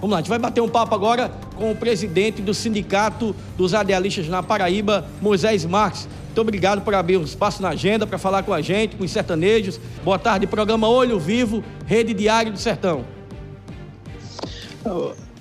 [0.00, 3.72] Vamos lá, a gente vai bater um papo agora com o presidente do Sindicato dos
[3.72, 6.08] Radialistas na Paraíba, Moisés Marques.
[6.26, 9.10] Muito obrigado por abrir um espaço na agenda para falar com a gente, com os
[9.10, 9.80] sertanejos.
[10.04, 13.04] Boa tarde, programa Olho Vivo, Rede Diário do Sertão.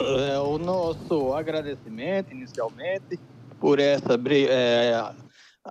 [0.00, 3.20] É, o nosso agradecimento, inicialmente,
[3.60, 5.12] por essa é,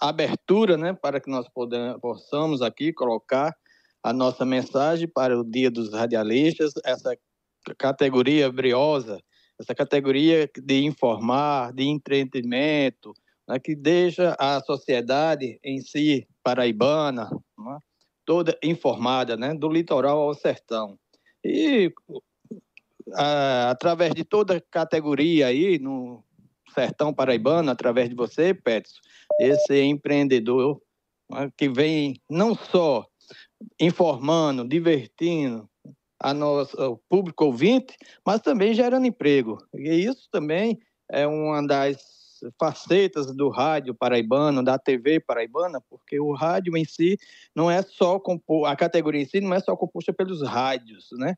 [0.00, 3.54] abertura, né, para que nós podemos, possamos aqui colocar
[4.02, 7.16] a nossa mensagem para o Dia dos Radialistas, essa
[7.78, 9.22] categoria briosa,
[9.58, 13.14] essa categoria de informar, de entretenimento,
[13.48, 17.78] né, que deixa a sociedade em si paraibana né,
[18.24, 20.98] toda informada, né, do litoral ao sertão.
[21.44, 21.92] E
[23.14, 26.24] a, através de toda categoria aí no
[26.74, 28.98] sertão paraibano, através de você, Petson,
[29.40, 30.80] esse empreendedor
[31.30, 33.06] né, que vem não só
[33.78, 35.68] informando, divertindo
[36.24, 39.58] a nosso, o público ouvinte, mas também gerando emprego.
[39.74, 41.98] E isso também é uma das
[42.58, 47.18] facetas do rádio paraibano, da TV paraibana, porque o rádio em si
[47.54, 48.18] não é só
[48.66, 51.34] a categoria em si não é só composta pelos rádios, né?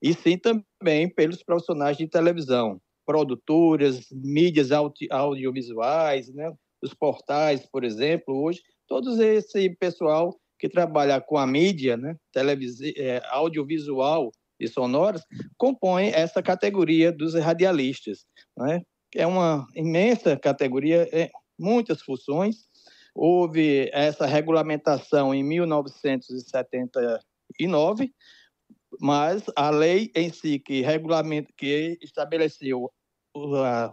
[0.00, 6.50] E sim também pelos profissionais de televisão, produtoras, mídias audio, audiovisuais, né?
[6.82, 12.14] Os portais, por exemplo, hoje, todos esse pessoal que trabalha com a mídia, né?
[12.30, 15.24] Televisi é, audiovisual e sonoras,
[15.56, 18.82] compõe essa categoria dos radialistas, né?
[19.14, 22.68] é uma imensa categoria, é, muitas funções.
[23.14, 28.12] Houve essa regulamentação em 1979,
[29.00, 32.88] mas a lei em si que regulamenta, que estabeleceu
[33.64, 33.92] a,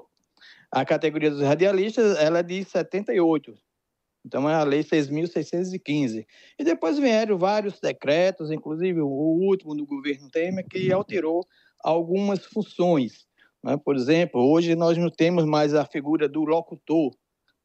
[0.71, 3.57] a categoria dos radialistas, ela é de 78.
[4.27, 6.25] Então é a lei 6.615.
[6.59, 11.45] E depois vieram vários decretos, inclusive o último do governo Temer, que alterou
[11.81, 13.25] algumas funções.
[13.63, 13.77] Né?
[13.77, 17.15] Por exemplo, hoje nós não temos mais a figura do locutor,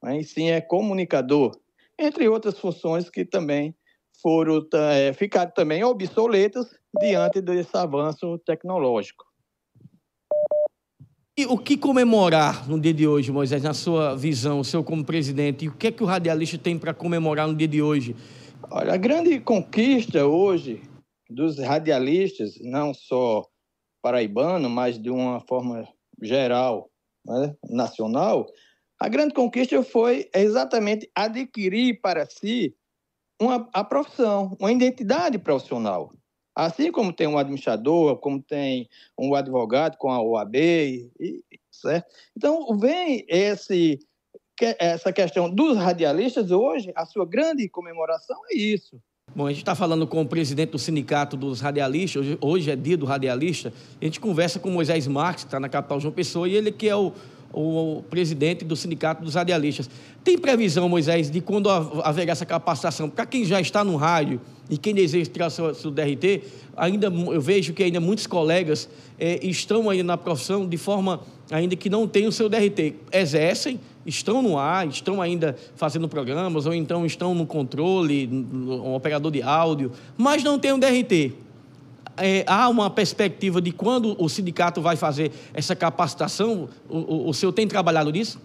[0.03, 0.21] né?
[0.21, 1.51] e sim é comunicador,
[1.99, 3.75] entre outras funções que também
[4.23, 6.67] foram é, ficaram também obsoletas
[7.01, 9.32] diante desse avanço tecnológico.
[11.35, 15.03] E o que comemorar no dia de hoje, Moisés, na sua visão, o seu como
[15.03, 18.15] presidente, e o que é que o radialista tem para comemorar no dia de hoje?
[18.71, 20.83] Olha, a grande conquista hoje
[21.31, 23.47] dos radialistas, não só
[24.03, 25.89] paraibano, mas de uma forma
[26.21, 26.91] geral,
[27.25, 28.47] né, nacional,
[29.01, 32.77] a grande conquista foi exatamente adquirir para si
[33.41, 36.13] uma, a profissão, uma identidade profissional.
[36.55, 41.11] Assim como tem um administrador, como tem um advogado com a OAB, e,
[41.71, 42.07] certo?
[42.37, 43.99] Então, vem esse,
[44.79, 49.01] essa questão dos radialistas hoje, a sua grande comemoração é isso.
[49.35, 52.77] Bom, a gente está falando com o presidente do Sindicato dos Radialistas, hoje, hoje é
[52.77, 53.73] dia do radialista.
[53.99, 56.87] A gente conversa com Moisés Marques, que está na capital João Pessoa, e ele que
[56.87, 57.13] é o,
[57.53, 59.89] o presidente do Sindicato dos Radialistas.
[60.25, 63.11] Tem previsão, Moisés, de quando haverá essa capacitação?
[63.11, 64.41] Para quem já está no rádio
[64.71, 66.43] e quem deseja tirar seu, seu DRT,
[66.77, 71.21] ainda eu vejo que ainda muitos colegas é, estão aí na profissão de forma
[71.51, 72.95] ainda que não tem o seu DRT.
[73.13, 79.31] Exercem, estão no ar, estão ainda fazendo programas, ou então estão no controle, um operador
[79.31, 81.35] de áudio, mas não tem o DRT.
[82.17, 86.69] É, há uma perspectiva de quando o sindicato vai fazer essa capacitação?
[86.89, 88.41] O, o, o senhor tem trabalhado nisso?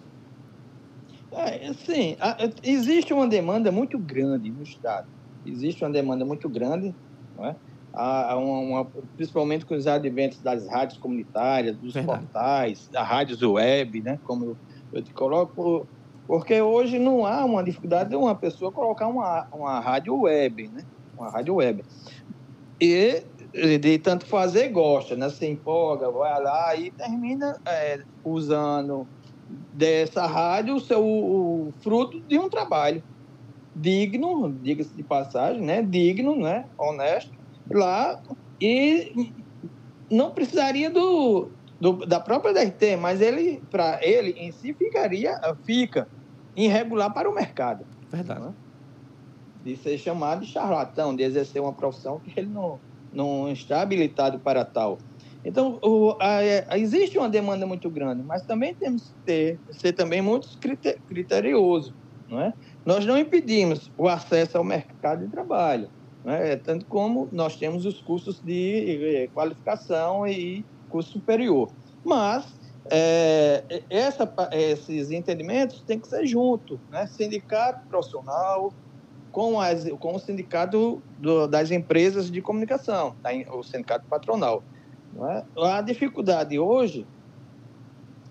[1.32, 2.16] É, sim,
[2.62, 5.06] existe uma demanda muito grande no Estado.
[5.46, 6.94] Existe uma demanda muito grande,
[7.36, 7.56] não é?
[7.92, 8.84] a, uma, uma,
[9.16, 12.20] principalmente com os adventos das rádios comunitárias, dos Verdade.
[12.20, 14.18] portais, das rádios web, né?
[14.24, 14.56] Como eu,
[14.92, 15.86] eu te coloco,
[16.26, 20.84] porque hoje não há uma dificuldade de uma pessoa colocar uma, uma rádio web, né?
[21.16, 21.84] Uma rádio web.
[22.80, 25.28] E de tanto fazer, gosta, né?
[25.30, 29.06] Se empolga, vai lá e termina é, usando
[29.72, 33.02] dessa rádio o seu o fruto de um trabalho
[33.74, 35.82] digno, diga-se de passagem, né?
[35.82, 36.66] Digno, né?
[36.76, 37.32] Honesto
[37.70, 38.20] lá
[38.60, 39.32] e
[40.10, 41.48] não precisaria do,
[41.80, 46.08] do da própria DRT, mas ele, para ele em si, ficaria, fica
[46.56, 47.84] irregular para o mercado.
[48.10, 48.40] Verdade.
[48.40, 48.54] Né?
[49.64, 52.80] De ser chamado de charlatão, de exercer uma profissão que ele não,
[53.12, 54.98] não está habilitado para tal.
[55.44, 56.38] Então, o, a,
[56.68, 60.48] a, existe uma demanda muito grande, mas também temos que ter, ser também muito
[61.06, 61.94] criterioso.
[62.28, 62.52] Não é?
[62.84, 65.88] Nós não impedimos o acesso ao mercado de trabalho,
[66.24, 66.56] né?
[66.56, 71.70] tanto como nós temos os cursos de eh, qualificação e curso superior.
[72.04, 72.58] Mas
[72.90, 77.06] é, essa, esses entendimentos têm que ser junto, né?
[77.06, 78.72] sindicato profissional
[79.32, 83.30] com, as, com o sindicato do, das empresas de comunicação, tá?
[83.52, 84.62] o sindicato patronal.
[85.20, 85.44] É?
[85.64, 87.06] A dificuldade hoje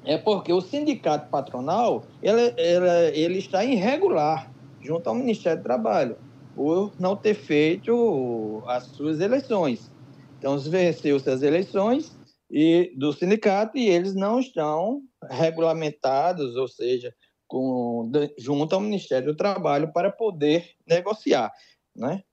[0.05, 4.51] é porque o sindicato patronal ele, ele, ele está irregular
[4.81, 6.17] junto ao Ministério do Trabalho
[6.55, 9.91] por não ter feito as suas eleições.
[10.39, 12.17] Então, venceu-se as eleições
[12.49, 17.13] e do sindicato e eles não estão regulamentados, ou seja,
[17.47, 21.51] com, junto ao Ministério do Trabalho para poder negociar,
[21.95, 22.23] né?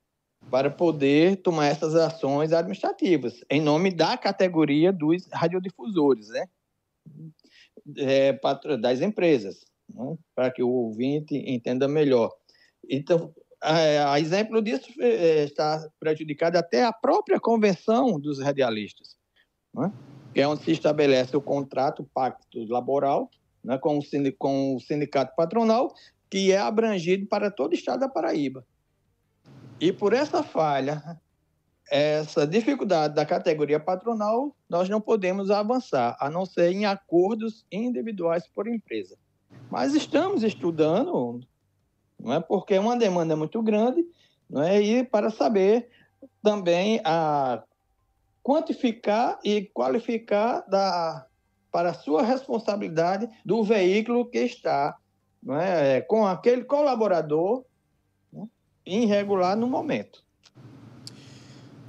[0.50, 6.46] para poder tomar essas ações administrativas, em nome da categoria dos radiodifusores, né?
[7.98, 8.38] É,
[8.80, 10.16] das empresas, né?
[10.34, 12.30] para que o ouvinte entenda melhor.
[12.88, 19.16] Então, a, exemplo disso, é, está prejudicada até a própria convenção dos radialistas,
[19.74, 19.92] né?
[20.32, 23.30] que é onde se estabelece o contrato, o pacto laboral,
[23.64, 24.02] né, com, o
[24.38, 25.92] com o sindicato patronal,
[26.30, 28.66] que é abrangido para todo o estado da Paraíba.
[29.80, 31.18] E por essa falha,
[31.90, 38.46] essa dificuldade da categoria patronal, nós não podemos avançar, a não ser em acordos individuais
[38.46, 39.16] por empresa.
[39.70, 41.40] Mas estamos estudando,
[42.18, 44.04] não é porque é uma demanda muito grande,
[44.48, 44.80] não é?
[44.80, 45.88] E para saber
[46.42, 47.62] também a
[48.42, 51.26] quantificar e qualificar da
[51.74, 54.94] para a sua responsabilidade do veículo que está
[55.42, 57.64] não é, com aquele colaborador
[58.32, 58.46] né,
[58.86, 60.22] irregular no momento.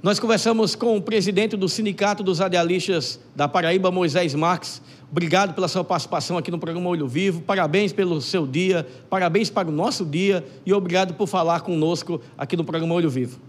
[0.02, 4.82] Nós conversamos com o presidente do Sindicato dos Radialistas da Paraíba, Moisés Marques.
[5.08, 7.42] Obrigado pela sua participação aqui no programa Olho Vivo.
[7.42, 12.56] Parabéns pelo seu dia, parabéns para o nosso dia e obrigado por falar conosco aqui
[12.56, 13.40] no programa Olho Vivo.